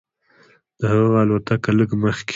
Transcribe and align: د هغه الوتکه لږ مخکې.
د 0.79 0.81
هغه 0.91 1.17
الوتکه 1.23 1.71
لږ 1.77 1.89
مخکې. 2.03 2.29